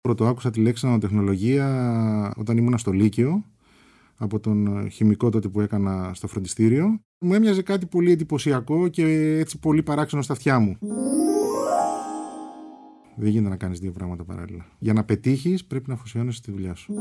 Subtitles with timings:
[0.00, 3.44] Πρώτο άκουσα τη λέξη νανοτεχνολογία όταν ήμουν στο Λύκειο
[4.16, 7.00] από τον χημικό τότε που έκανα στο φροντιστήριο.
[7.18, 9.04] Μου έμοιαζε κάτι πολύ εντυπωσιακό και
[9.38, 10.76] έτσι πολύ παράξενο στα αυτιά μου.
[13.16, 14.66] Δεν γίνεται να κάνεις δύο πράγματα παράλληλα.
[14.78, 16.94] Για να πετύχεις πρέπει να αφοσιώνεσαι τη δουλειά σου.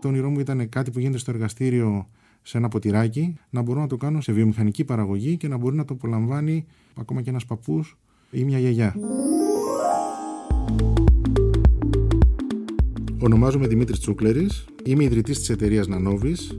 [0.00, 2.08] Το όνειρό μου ήταν κάτι που γίνεται στο εργαστήριο
[2.42, 5.84] σε ένα ποτηράκι, να μπορώ να το κάνω σε βιομηχανική παραγωγή και να μπορεί να
[5.84, 7.98] το απολαμβάνει ακόμα και ένας παππούς
[8.30, 8.94] ή μια γιαγιά.
[13.22, 16.56] Ονομάζομαι Δημήτρης Τσούκλερης, είμαι ιδρυτής της εταιρείας Nanovis,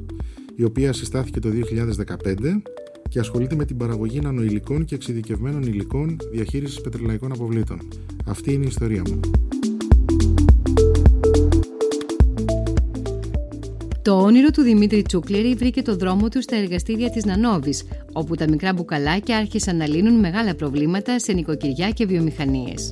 [0.55, 2.61] η οποία συστάθηκε το 2015
[3.09, 7.79] και ασχολείται με την παραγωγή νανοηλικών και εξειδικευμένων υλικών διαχείρισης πετρελαϊκών αποβλήτων.
[8.25, 9.19] Αυτή είναι η ιστορία μου.
[14.01, 18.49] Το όνειρο του Δημήτρη Τσούκλερη βρήκε το δρόμο του στα εργαστήρια της Νανόβης, όπου τα
[18.49, 22.91] μικρά μπουκαλάκια άρχισαν να λύνουν μεγάλα προβλήματα σε νοικοκυριά και βιομηχανίες.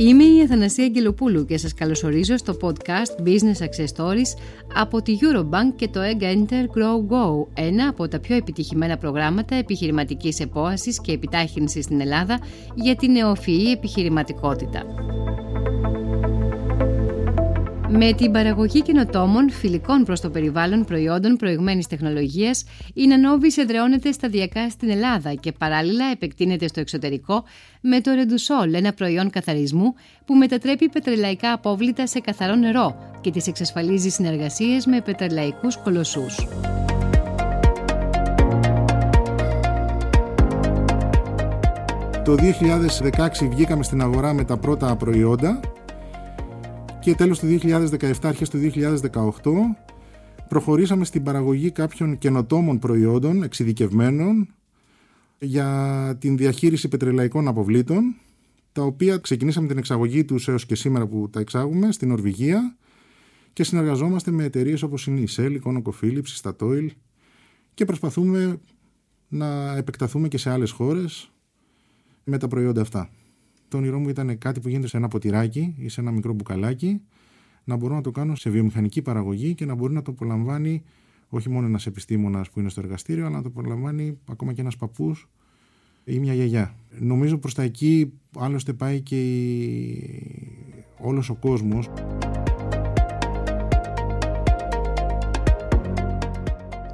[0.00, 4.38] Είμαι η Αθανασία Αγγελοπούλου και σας καλωσορίζω στο podcast Business Success Stories
[4.74, 9.54] από τη Eurobank και το Egg Enter Grow Go, ένα από τα πιο επιτυχημένα προγράμματα
[9.54, 12.38] επιχειρηματικής επόασης και επιτάχυνσης στην Ελλάδα
[12.74, 14.84] για την νεοφυή επιχειρηματικότητα.
[17.92, 24.70] Με την παραγωγή καινοτόμων, φιλικών προς το περιβάλλον προϊόντων προηγμένης τεχνολογίας, η Νανόβη εδραιώνεται σταδιακά
[24.70, 27.44] στην Ελλάδα και παράλληλα επεκτείνεται στο εξωτερικό
[27.80, 33.46] με το Ρεντουσόλ, ένα προϊόν καθαρισμού που μετατρέπει πετρελαϊκά απόβλητα σε καθαρό νερό και τις
[33.46, 36.46] εξασφαλίζει συνεργασίες με πετρελαϊκούς κολοσσούς.
[42.24, 45.60] Το 2016 βγήκαμε στην αγορά με τα πρώτα προϊόντα
[47.00, 48.98] και τέλος του 2017, αρχές του 2018
[50.48, 54.54] προχωρήσαμε στην παραγωγή κάποιων καινοτόμων προϊόντων εξειδικευμένων
[55.38, 58.14] για την διαχείριση πετρελαϊκών αποβλήτων
[58.72, 62.76] τα οποία ξεκινήσαμε την εξαγωγή τους έως και σήμερα που τα εξάγουμε στην Ορβηγία
[63.52, 66.86] και συνεργαζόμαστε με εταιρείες όπως είναι η Shell, η ConocoPhillips, η Statoil
[67.74, 68.60] και προσπαθούμε
[69.28, 71.30] να επεκταθούμε και σε άλλες χώρες
[72.24, 73.10] με τα προϊόντα αυτά.
[73.70, 77.00] Το όνειρό μου ήταν κάτι που γίνεται σε ένα ποτηράκι ή σε ένα μικρό μπουκαλάκι,
[77.64, 80.82] να μπορώ να το κάνω σε βιομηχανική παραγωγή και να μπορεί να το απολαμβάνει
[81.28, 84.76] όχι μόνο ένας επιστήμονας που είναι στο εργαστήριο, αλλά να το απολαμβάνει ακόμα και ένας
[84.76, 85.28] παππούς
[86.04, 86.74] ή μια γιαγιά.
[86.98, 89.16] Νομίζω προς τα εκεί άλλωστε πάει και
[90.98, 91.88] όλος ο κόσμος.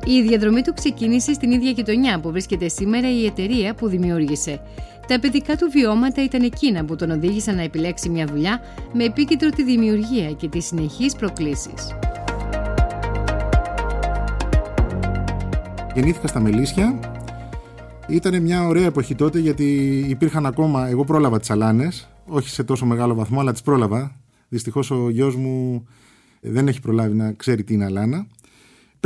[0.09, 4.61] Η διαδρομή του ξεκίνησε στην ίδια γειτονιά που βρίσκεται σήμερα η εταιρεία που δημιούργησε.
[5.07, 8.61] Τα παιδικά του βιώματα ήταν εκείνα που τον οδήγησαν να επιλέξει μια δουλειά
[8.93, 11.97] με επίκεντρο τη δημιουργία και τις συνεχείς προκλήσεις.
[15.95, 17.01] Γεννήθηκα στα Μελίσια.
[18.09, 22.87] Ήταν μια ωραία εποχή τότε γιατί υπήρχαν ακόμα, εγώ πρόλαβα τις αλάνες, όχι σε τόσο
[22.87, 24.17] μεγάλο βαθμό αλλά τις πρόλαβα.
[24.49, 25.87] Δυστυχώς ο γιος μου
[26.41, 28.27] δεν έχει προλάβει να ξέρει τι είναι αλάνα.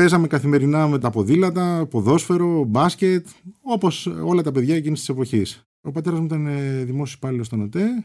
[0.01, 3.27] Παίζαμε καθημερινά με τα ποδήλατα, ποδόσφαιρο, μπάσκετ,
[3.61, 5.69] όπως όλα τα παιδιά εκείνης της εποχής.
[5.81, 8.05] Ο πατέρας μου ήταν ε, δημόσιος υπάλληλος στον ΟΤΕ,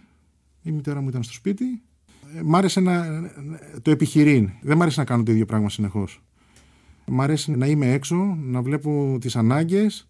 [0.61, 1.65] η μητέρα μου ήταν στο σπίτι.
[2.37, 3.05] Ε, μ' άρεσε να,
[3.81, 4.49] το επιχειρήν.
[4.61, 6.23] Δεν μ' άρεσε να κάνω το ίδιο πράγμα συνεχώς.
[7.05, 10.07] Μ' αρέσει να είμαι έξω, να βλέπω τις ανάγκες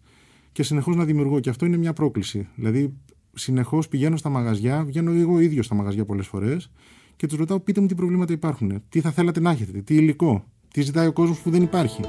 [0.52, 1.40] και συνεχώς να δημιουργώ.
[1.40, 2.48] Και αυτό είναι μια πρόκληση.
[2.54, 2.96] Δηλαδή,
[3.32, 6.70] συνεχώς πηγαίνω στα μαγαζιά, βγαίνω εγώ ίδιος στα μαγαζιά πολλές φορές
[7.16, 10.44] και τους ρωτάω: Πείτε μου τι προβλήματα υπάρχουν, τι θα θέλατε να έχετε, τι υλικό,
[10.76, 12.00] τι ζητάει ο κόσμος που δεν υπάρχει.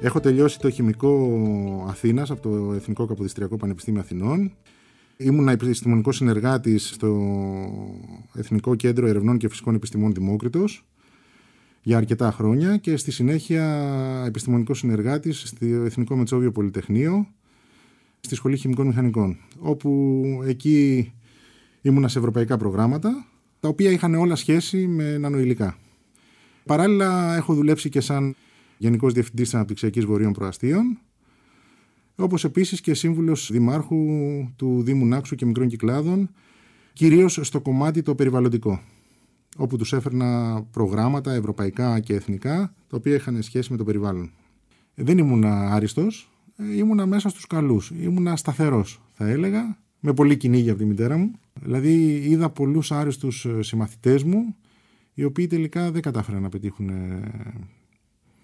[0.00, 4.52] Έχω τελειώσει το χημικό Αθήνας από το Εθνικό Καποδιστριακό Πανεπιστήμιο Αθηνών.
[5.16, 7.08] Ήμουν επιστημονικό συνεργάτης στο
[8.34, 10.84] Εθνικό Κέντρο Ερευνών και Φυσικών Επιστημών Δημόκριτος
[11.82, 13.64] για αρκετά χρόνια και στη συνέχεια
[14.26, 17.26] επιστημονικός συνεργάτης στο Εθνικό Μετσόβιο Πολυτεχνείο
[18.20, 21.12] στη Σχολή Χημικών Μηχανικών, όπου εκεί
[21.82, 23.26] ήμουνα σε ευρωπαϊκά προγράμματα,
[23.64, 25.76] τα οποία είχαν όλα σχέση με νανοηλικά.
[26.64, 28.34] Παράλληλα, έχω δουλέψει και σαν
[28.78, 30.98] Γενικός Διευθυντής Αναπτυξιακής Βορείων Προαστίων,
[32.16, 33.96] όπως επίσης και σύμβουλος Δημάρχου
[34.56, 36.30] του Δήμου Νάξου και Μικρών Κυκλάδων,
[36.92, 38.80] κυρίως στο κομμάτι το περιβαλλοντικό,
[39.56, 44.30] όπου τους έφερνα προγράμματα ευρωπαϊκά και εθνικά, τα οποία είχαν σχέση με το περιβάλλον.
[44.94, 46.30] Δεν ήμουν άριστος,
[46.76, 47.92] ήμουνα μέσα στους καλούς.
[48.00, 51.30] Ήμουνα σταθερός, θα έλεγα, με πολύ κυνήγια από τη μητέρα μου.
[51.60, 54.56] Δηλαδή, είδα πολλούς άριστους συμμαθητές μου,
[55.14, 56.90] οι οποίοι τελικά δεν κατάφεραν να πετύχουν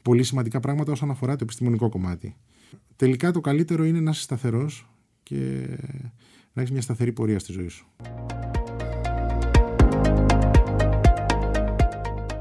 [0.02, 2.36] πολύ σημαντικά πράγματα όσον αφορά το επιστημονικό κομμάτι.
[2.96, 4.88] Τελικά το καλύτερο είναι να είσαι σταθερός
[5.22, 5.66] και
[6.52, 7.86] να έχεις μια σταθερή πορεία στη ζωή σου.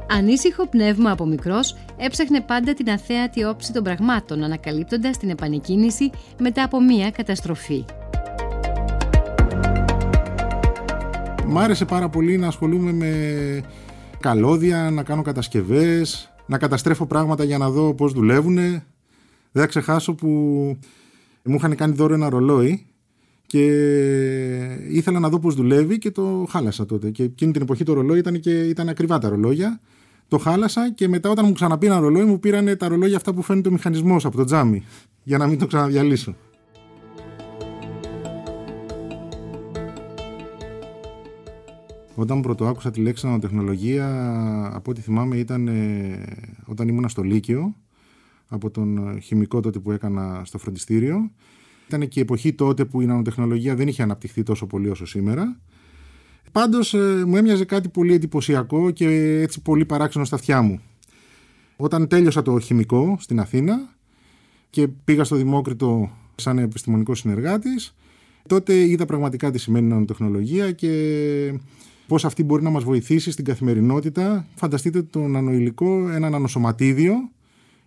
[0.10, 6.64] Ανήσυχο πνεύμα από μικρός, έψαχνε πάντα την αθέατη όψη των πραγμάτων, ανακαλύπτοντας την επανεκκίνηση μετά
[6.64, 7.86] από μία καταστροφή.
[11.52, 13.62] Μ' άρεσε πάρα πολύ να ασχολούμαι με
[14.20, 18.56] καλώδια, να κάνω κατασκευές, να καταστρέφω πράγματα για να δω πώς δουλεύουν.
[18.56, 20.28] Δεν θα ξεχάσω που
[21.44, 22.86] μου είχαν κάνει δώρο ένα ρολόι
[23.48, 23.66] και
[24.90, 27.10] ήθελα να δω πώς δουλεύει και το χάλασα τότε.
[27.10, 29.80] Και εκείνη την εποχή το ρολόι ήταν, και, ήταν ακριβά τα ρολόγια.
[30.28, 33.42] Το χάλασα και μετά όταν μου ξαναπήραν ένα ρολόι μου πήραν τα ρολόγια αυτά που
[33.42, 34.84] φαίνεται ο μηχανισμός από το τζάμι
[35.24, 36.36] για να μην το ξαναδιαλύσω.
[42.20, 44.08] Όταν πρώτο άκουσα τη λέξη νανοτεχνολογία,
[44.74, 46.24] από ό,τι θυμάμαι ήταν ε,
[46.66, 47.76] όταν ήμουν στο Λύκειο,
[48.48, 51.32] από τον χημικό τότε που έκανα στο φροντιστήριο.
[51.88, 55.60] Ήταν και η εποχή τότε που η νανοτεχνολογία δεν είχε αναπτυχθεί τόσο πολύ όσο σήμερα.
[56.52, 59.08] Πάντως ε, μου έμοιαζε κάτι πολύ εντυπωσιακό και
[59.42, 60.82] έτσι πολύ παράξενο στα αυτιά μου.
[61.76, 63.96] Όταν τέλειωσα το χημικό στην Αθήνα
[64.70, 67.96] και πήγα στο Δημόκριτο σαν επιστημονικός συνεργάτης,
[68.50, 71.54] τότε είδα πραγματικά τι σημαίνει νανοτεχνολογία και
[72.08, 74.48] πώς αυτή μπορεί να μας βοηθήσει στην καθημερινότητα.
[74.56, 77.14] Φανταστείτε το νανοηλικό, ένα νανοσωματίδιο,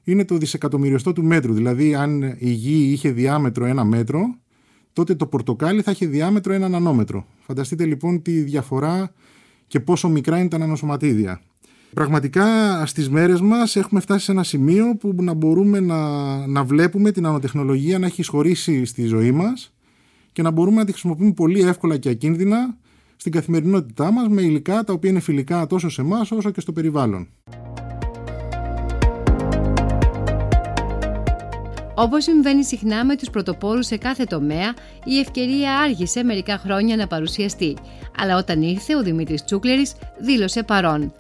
[0.05, 1.53] είναι το δισεκατομμυριωστό του μέτρου.
[1.53, 4.35] Δηλαδή, αν η γη είχε διάμετρο ένα μέτρο,
[4.93, 7.27] τότε το πορτοκάλι θα είχε διάμετρο ένα νανόμετρο.
[7.41, 9.13] Φανταστείτε λοιπόν τη διαφορά
[9.67, 11.41] και πόσο μικρά είναι τα νανοσωματίδια.
[11.95, 12.47] Πραγματικά
[12.87, 17.23] στις μέρες μας έχουμε φτάσει σε ένα σημείο που να μπορούμε να, να βλέπουμε την
[17.23, 19.73] νανοτεχνολογία να έχει εισχωρήσει στη ζωή μας
[20.33, 22.77] και να μπορούμε να τη χρησιμοποιούμε πολύ εύκολα και ακίνδυνα
[23.17, 26.73] στην καθημερινότητά μας με υλικά τα οποία είναι φιλικά τόσο σε εμάς όσο και στο
[26.73, 27.29] περιβάλλον.
[31.95, 34.75] Όπως συμβαίνει συχνά με τους πρωτοπόρους σε κάθε τομέα,
[35.05, 37.77] η ευκαιρία άργησε μερικά χρόνια να παρουσιαστεί.
[38.19, 41.13] Αλλά όταν ήρθε, ο Δημήτρης Τσούκλερης δήλωσε παρόν.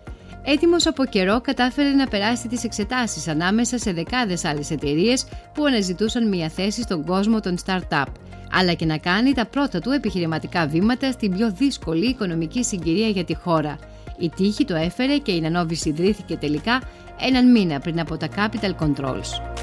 [0.44, 6.28] Έτοιμος από καιρό, κατάφερε να περάσει τις εξετάσεις ανάμεσα σε δεκάδες άλλες εταιρείες που αναζητούσαν
[6.28, 8.06] μια θέση στον κόσμο των startup
[8.52, 13.24] αλλά και να κάνει τα πρώτα του επιχειρηματικά βήματα στην πιο δύσκολη οικονομική συγκυρία για
[13.24, 13.78] τη χώρα.
[14.18, 16.82] Η τύχη το έφερε και η Νανόβη ιδρύθηκε τελικά
[17.20, 19.60] έναν μήνα πριν από τα Capital Controls.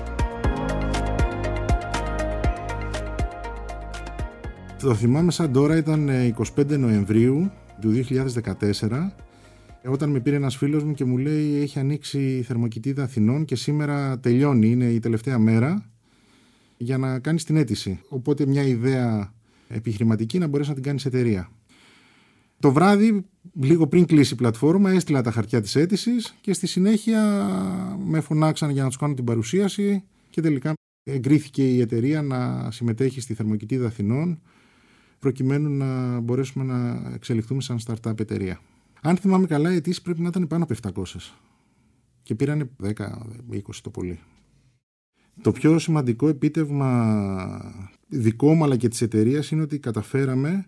[4.82, 6.10] Το θυμάμαι σαν τώρα ήταν
[6.58, 7.52] 25 ε, Νοεμβρίου
[7.82, 9.12] του 2014
[9.86, 13.56] όταν με πήρε ένας φίλος μου και μου λέει έχει ανοίξει η θερμοκοιτίδα Αθηνών και
[13.56, 15.86] σήμερα τελειώνει, είναι η τελευταία μέρα
[16.82, 18.00] για να κάνεις την αίτηση.
[18.10, 19.34] Οπότε μια ιδέα
[19.68, 21.52] επιχειρηματική να μπορέσεις να την κάνεις εταιρεία.
[22.60, 27.22] Το βράδυ, λίγο πριν κλείσει η πλατφόρμα, έστειλα τα χαρτιά της αίτησης και στη συνέχεια
[28.06, 30.74] με φωνάξαν για να τους κάνω την παρουσίαση και τελικά
[31.04, 34.42] εγκρίθηκε η εταιρεία να συμμετέχει στη θερμοκοιτίδα Αθηνών
[35.20, 38.60] προκειμένου να μπορέσουμε να εξελιχθούμε σαν startup εταιρεία.
[39.02, 41.04] Αν θυμάμαι καλά, οι αιτήσει πρέπει να ήταν πάνω από 700
[42.24, 42.94] και πήρανε 10-20
[43.82, 44.20] το πολύ.
[45.42, 47.74] Το πιο σημαντικό επίτευγμα
[48.08, 50.66] δικό μου αλλά και της εταιρείας είναι ότι καταφέραμε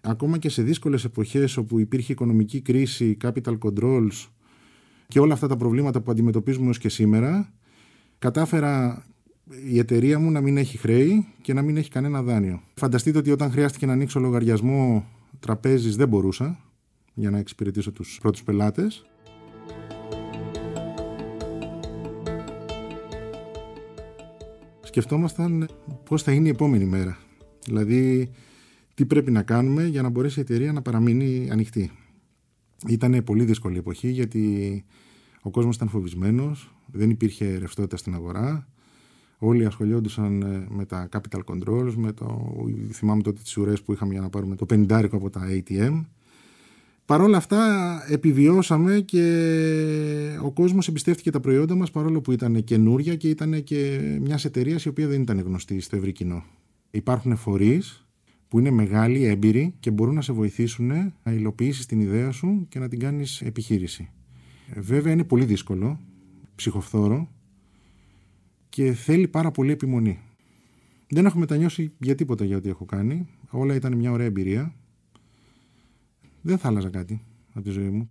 [0.00, 4.28] ακόμα και σε δύσκολες εποχές όπου υπήρχε οικονομική κρίση, capital controls
[5.08, 7.52] και όλα αυτά τα προβλήματα που αντιμετωπίζουμε ως και σήμερα
[8.18, 9.04] κατάφερα
[9.68, 12.62] η εταιρεία μου να μην έχει χρέη και να μην έχει κανένα δάνειο.
[12.74, 15.06] Φανταστείτε ότι όταν χρειάστηκε να ανοίξω λογαριασμό
[15.40, 16.58] τραπέζης δεν μπορούσα
[17.14, 19.04] για να εξυπηρετήσω τους πρώτους πελάτες
[24.92, 25.68] σκεφτόμασταν
[26.04, 27.18] πώς θα είναι η επόμενη μέρα.
[27.64, 28.30] Δηλαδή,
[28.94, 31.90] τι πρέπει να κάνουμε για να μπορέσει η εταιρεία να παραμείνει ανοιχτή.
[32.88, 34.84] Ήταν πολύ δύσκολη εποχή γιατί
[35.42, 38.68] ο κόσμος ήταν φοβισμένος, δεν υπήρχε ρευστότητα στην αγορά,
[39.38, 42.54] όλοι ασχολιόντουσαν ε, με τα capital controls, με το,
[42.90, 46.04] θυμάμαι τότε τις ουρές που είχαμε για να πάρουμε το 50 από τα ATM
[47.20, 47.62] όλα αυτά
[48.08, 54.00] επιβιώσαμε και ο κόσμος εμπιστεύτηκε τα προϊόντα μας παρόλο που ήταν καινούρια και ήταν και
[54.20, 56.44] μιας εταιρείας η οποία δεν ήταν γνωστή στο ευρύ κοινό.
[56.90, 58.06] Υπάρχουν φορείς
[58.48, 60.86] που είναι μεγάλοι, έμπειροι και μπορούν να σε βοηθήσουν
[61.22, 64.10] να υλοποιήσεις την ιδέα σου και να την κάνεις επιχείρηση.
[64.76, 66.00] Βέβαια είναι πολύ δύσκολο,
[66.54, 67.28] ψυχοφθόρο
[68.68, 70.18] και θέλει πάρα πολύ επιμονή.
[71.08, 73.26] Δεν έχω μετανιώσει για τίποτα για ό,τι έχω κάνει.
[73.50, 74.74] Όλα ήταν μια ωραία εμπειρία
[76.42, 78.08] δεν θα άλλαζα κάτι από τη ζωή μου.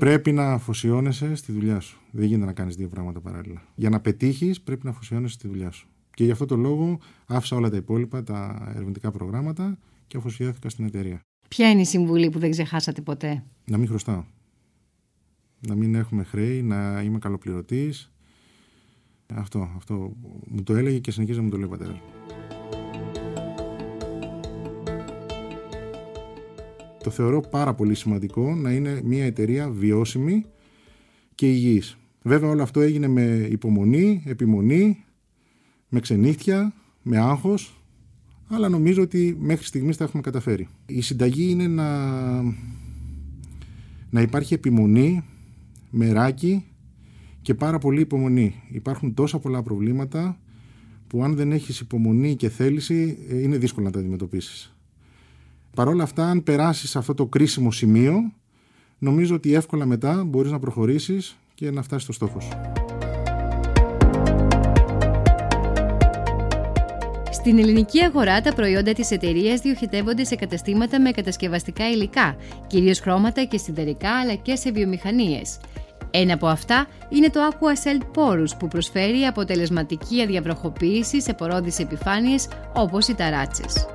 [0.00, 2.00] Πρέπει να αφοσιώνεσαι στη δουλειά σου.
[2.10, 3.62] Δεν γίνεται να κάνεις δύο πράγματα παράλληλα.
[3.74, 5.88] Για να πετύχεις, πρέπει να αφοσιώνεσαι στη δουλειά σου.
[6.14, 10.84] Και γι' αυτό το λόγο άφησα όλα τα υπόλοιπα, τα ερευνητικά προγράμματα και αφοσιώθηκα στην
[10.84, 11.20] εταιρεία.
[11.48, 14.24] Ποια είναι η συμβουλή που δεν ξεχάσατε ποτέ, Να μην χρωστάω.
[15.66, 18.12] Να μην έχουμε χρέη, να είμαι καλοπληρωτής.
[19.34, 20.16] Αυτό, αυτό
[20.46, 22.00] μου το έλεγε και συνεχίζει να μου το λέει ο πατέρας.
[27.06, 30.44] Το θεωρώ πάρα πολύ σημαντικό να είναι μια εταιρεία βιώσιμη
[31.34, 31.98] και υγιής.
[32.22, 35.04] Βέβαια όλο αυτό έγινε με υπομονή, επιμονή,
[35.88, 36.72] με ξενύχτια,
[37.02, 37.82] με άγχος,
[38.48, 40.68] αλλά νομίζω ότι μέχρι στιγμής τα έχουμε καταφέρει.
[40.86, 42.42] Η συνταγή είναι να,
[44.10, 45.24] να υπάρχει επιμονή,
[45.90, 46.64] μεράκι
[47.42, 48.62] και πάρα πολύ υπομονή.
[48.68, 50.38] Υπάρχουν τόσα πολλά προβλήματα
[51.06, 54.75] που αν δεν έχεις υπομονή και θέληση ε, είναι δύσκολο να τα αντιμετωπίσεις.
[55.76, 58.32] Παρ' όλα αυτά, αν περάσεις αυτό το κρίσιμο σημείο,
[58.98, 62.50] νομίζω ότι εύκολα μετά μπορείς να προχωρήσεις και να φτάσεις στο στόχο σου.
[67.30, 73.44] Στην ελληνική αγορά τα προϊόντα της εταιρείας διοχετεύονται σε καταστήματα με κατασκευαστικά υλικά, κυρίως χρώματα
[73.44, 75.58] και συντερικά αλλά και σε βιομηχανίες.
[76.10, 83.08] Ένα από αυτά είναι το AquaCell Porus που προσφέρει αποτελεσματική αδιαβροχοποίηση σε πορώδεις επιφάνειες όπως
[83.08, 83.86] οι ταράτσες.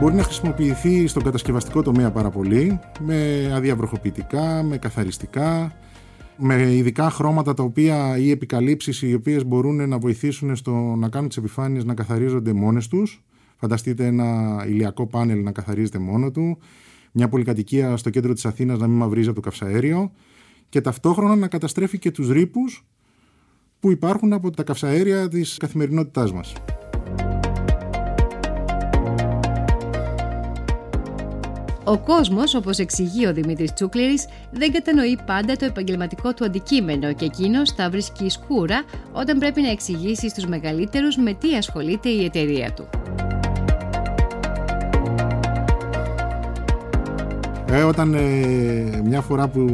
[0.00, 5.72] Μπορεί να χρησιμοποιηθεί στον κατασκευαστικό τομέα πάρα πολύ, με αδιαβροχοποιητικά, με καθαριστικά,
[6.36, 11.28] με ειδικά χρώματα τα οποία ή επικαλύψεις οι οποίες μπορούν να βοηθήσουν στο να κάνουν
[11.28, 13.24] τις επιφάνειες να καθαρίζονται μόνες τους.
[13.56, 16.58] Φανταστείτε ένα ηλιακό πάνελ να καθαρίζεται μόνο του,
[17.12, 20.12] μια πολυκατοικία στο κέντρο της Αθήνας να μην μαυρίζει από το καυσαέριο
[20.68, 22.86] και ταυτόχρονα να καταστρέφει και τους ρήπους
[23.80, 26.52] που υπάρχουν από τα καυσαέρια της καθημερινότητάς μας.
[31.84, 37.24] Ο κόσμος, όπως εξηγεί ο Δημήτρης Τσούκληρης, δεν κατανοεί πάντα το επαγγελματικό του αντικείμενο και
[37.24, 42.72] εκείνος τα βρίσκει σκούρα όταν πρέπει να εξηγήσει στους μεγαλύτερους με τι ασχολείται η εταιρεία
[42.72, 42.88] του.
[47.70, 49.66] Ε, όταν ε, μια φορά που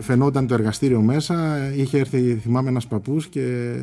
[0.00, 3.74] φαινόταν το εργαστήριο μέσα, είχε έρθει, θυμάμαι, ένας παππούς και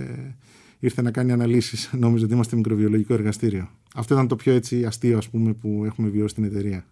[0.79, 1.89] ήρθε να κάνει αναλύσεις.
[1.99, 3.69] Νόμιζε ότι είμαστε μικροβιολογικό εργαστήριο.
[3.95, 6.85] Αυτό ήταν το πιο έτσι αστείο ας πούμε, που έχουμε βιώσει στην εταιρεία.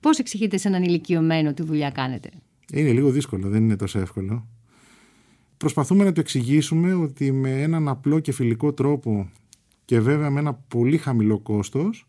[0.00, 2.30] Πώς εξηγείτε σε έναν ηλικιωμένο τι δουλειά κάνετε;
[2.72, 4.46] Είναι λίγο δύσκολο, δεν είναι τόσο εύκολο.
[5.56, 9.30] Προσπαθούμε να το εξηγήσουμε ότι με έναν απλό και φιλικό τρόπο
[9.84, 12.06] και βέβαια με ένα πολύ χαμηλό κόστος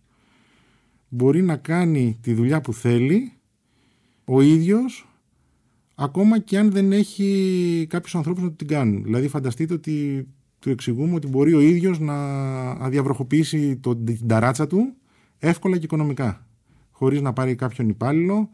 [1.10, 3.34] μπορεί να κάνει τη δουλειά που θέλει
[4.26, 5.08] ο ίδιος
[5.96, 9.04] ακόμα και αν δεν έχει κάποιους ανθρώπους να την κάνουν.
[9.04, 10.28] Δηλαδή φανταστείτε ότι
[10.64, 12.16] του εξηγούμε ότι μπορεί ο ίδιος να
[12.70, 14.94] αδιαβροχοποιήσει την ταράτσα του
[15.40, 16.46] εύκολα και οικονομικά
[16.92, 18.50] χωρίς να πάρει κάποιον υπάλληλο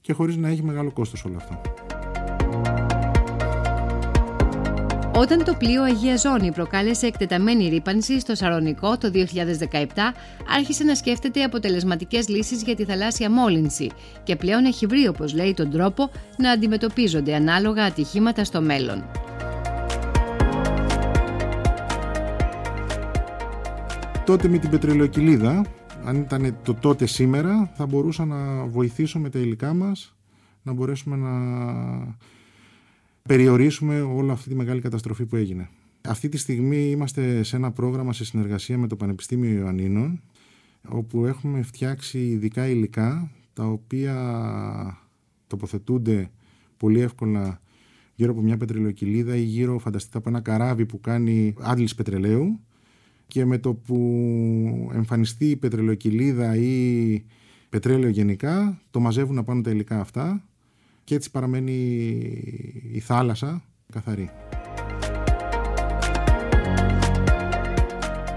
[0.00, 1.60] και χωρίς να έχει μεγάλο κόστος όλο αυτό.
[5.16, 9.86] Όταν το πλοίο Αγία Ζώνη προκάλεσε εκτεταμένη ρήπανση στο Σαρονικό το 2017,
[10.56, 13.90] άρχισε να σκέφτεται αποτελεσματικές λύσεις για τη θαλάσσια μόλυνση
[14.22, 19.04] και πλέον έχει βρει, όπως λέει, τον τρόπο να αντιμετωπίζονται ανάλογα ατυχήματα στο μέλλον.
[24.24, 25.64] Τότε με την πετρελαιοκυλίδα,
[26.04, 30.16] αν ήταν το τότε σήμερα, θα μπορούσα να βοηθήσω με τα υλικά μας
[30.62, 32.16] να μπορέσουμε να
[33.22, 35.68] περιορίσουμε όλη αυτή τη μεγάλη καταστροφή που έγινε.
[36.08, 40.20] Αυτή τη στιγμή είμαστε σε ένα πρόγραμμα σε συνεργασία με το Πανεπιστήμιο Ιωαννίνων
[40.88, 44.98] όπου έχουμε φτιάξει ειδικά υλικά τα οποία
[45.46, 46.30] τοποθετούνται
[46.76, 47.60] πολύ εύκολα
[48.14, 52.60] γύρω από μια πετρελαιοκυλίδα ή γύρω φανταστείτε από ένα καράβι που κάνει άντληση πετρελαίου
[53.26, 57.24] και με το που εμφανιστεί η πετρελαιοκυλίδα ή
[57.68, 60.44] πετρέλαιο γενικά το μαζεύουν να τα υλικά αυτά
[61.04, 61.72] και έτσι παραμένει
[62.92, 63.62] η θάλασσα
[63.92, 64.30] καθαρή.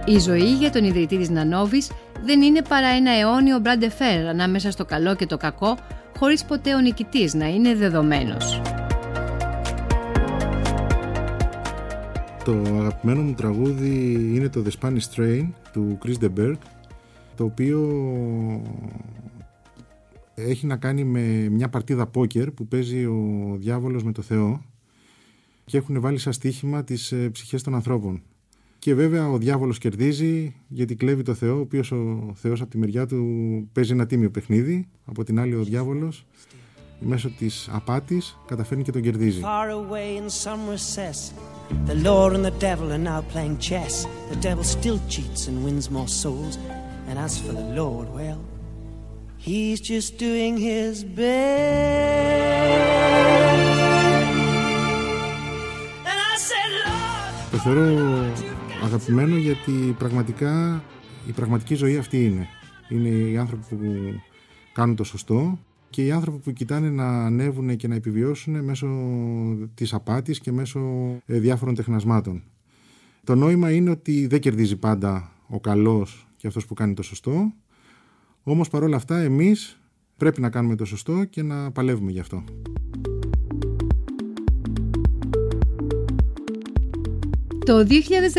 [0.06, 1.91] Η ζωή για τον ιδρυτή της Νανόβης
[2.25, 5.77] δεν είναι παρά ένα αιώνιο μπραντεφέρ ανάμεσα στο καλό και το κακό,
[6.17, 8.62] χωρίς ποτέ ο νικητής να είναι δεδομένος.
[12.48, 16.56] Το αγαπημένο μου τραγούδι είναι το The Spanish Train του Chris de Berg,
[17.36, 17.82] το οποίο
[20.36, 24.62] έχει να κάνει με μια παρτίδα πόκερ που παίζει ο διάβολος με το Θεό
[25.66, 28.22] και έχουν βάλει σαν στοίχημα τις ε, ψυχές των ανθρώπων.
[28.80, 32.77] Και βέβαια ο διάβολος κερδίζει γιατί κλέβει το Θεό, ο οποίος ο Θεός από τη
[32.77, 36.25] μεριά του παίζει ένα τίμιο παιχνίδι, από την άλλη ο διάβολος
[37.00, 39.42] μέσω της απάτης καταφέρνει και τον κερδίζει.
[41.86, 44.05] The Lord and the devil are now playing chess.
[44.29, 46.57] The devil still cheats and wins more souls.
[47.07, 48.41] And as for the Lord, well,
[49.47, 52.07] He's just doing his best.
[57.51, 58.25] Το θεωρώ
[58.83, 60.83] αγαπημένο γιατί πραγματικά
[61.27, 62.47] η πραγματική ζωή αυτή είναι.
[62.89, 63.77] Είναι οι άνθρωποι που
[64.74, 65.59] κάνουν το σωστό
[65.89, 68.88] και οι άνθρωποι που κοιτάνε να ανέβουν και να επιβιώσουν μέσω
[69.74, 70.79] της απάτης και μέσω
[71.25, 72.44] ε, διάφορων τεχνασμάτων.
[73.24, 77.53] Το νόημα είναι ότι δεν κερδίζει πάντα ο καλός και αυτός που κάνει το σωστό
[78.44, 79.79] όμως παρόλα αυτά εμείς
[80.17, 82.44] Πρέπει να κάνουμε το σωστό και να παλεύουμε γι' αυτό.
[87.65, 87.88] Το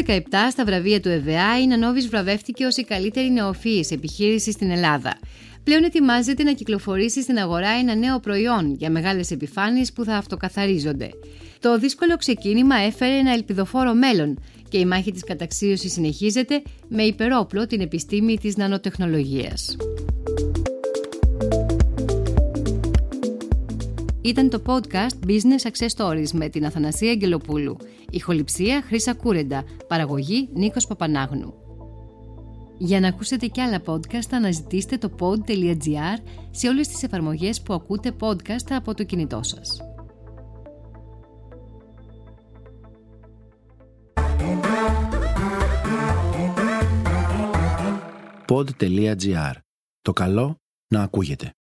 [0.07, 5.19] 2017 στα βραβεία του ΕΒΑ η Νανόβης βραβεύτηκε ως η καλύτερη νεοφύης επιχείρηση στην Ελλάδα.
[5.69, 11.11] Πλέον ετοιμάζεται να κυκλοφορήσει στην αγορά ένα νέο προϊόν για μεγάλες επιφάνειες που θα αυτοκαθαρίζονται.
[11.61, 17.67] Το δύσκολο ξεκίνημα έφερε ένα ελπιδοφόρο μέλλον και η μάχη της καταξίωσης συνεχίζεται με υπερόπλο
[17.67, 19.77] την επιστήμη της νανοτεχνολογίας.
[24.21, 27.77] Ήταν το podcast Business Success Stories με την Αθανασία Αγγελοπούλου.
[28.11, 29.65] Ηχοληψία Χρύσα Κούρεντα.
[29.89, 31.68] Παραγωγή Νίκος Παπανάγνου.
[32.79, 36.19] Για να ακούσετε και άλλα podcast αναζητήστε το pod.gr
[36.51, 39.81] σε όλες τις εφαρμογές που ακούτε podcast από το κινητό σας.
[48.49, 49.53] pod.gr.
[50.01, 50.57] Το καλό
[50.95, 51.53] να ακούγεται.